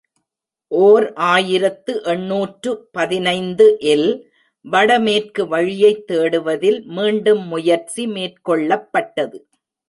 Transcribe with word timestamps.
ஓர் 0.71 1.13
ஆயிரத்து 1.13 1.93
எண்ணூற்று 2.03 2.71
பதினைந்து 2.91 3.77
இல் 3.79 4.07
வட 4.65 4.99
மேற்கு 4.99 5.47
வழியைத் 5.47 6.03
தேடுவதில் 6.07 6.81
மீண்டும் 6.89 7.47
முயற்சி 7.47 8.05
மேற்கொள்ளப்பட் 8.07 9.13
டது. 9.15 9.39